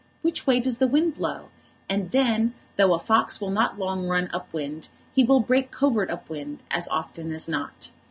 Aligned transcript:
Which 0.23 0.47
way 0.47 0.59
does 0.59 0.79
the 0.79 0.87
wind 0.87 1.13
blow? 1.13 1.49
And 1.87 2.09
then, 2.09 2.55
though 2.75 2.95
a 2.95 2.97
fox 2.97 3.39
will 3.39 3.51
not 3.51 3.77
long 3.77 4.07
run 4.07 4.31
up 4.33 4.51
wind, 4.51 4.89
he 5.13 5.23
will 5.23 5.41
break 5.41 5.69
covert 5.69 6.09
up 6.09 6.27
wind, 6.27 6.63
as 6.71 6.87
often 6.87 7.31
as 7.31 7.47
not. 7.47 7.91